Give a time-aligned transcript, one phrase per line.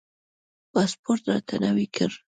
[0.71, 2.11] پاسپورټ راته نوی کړ.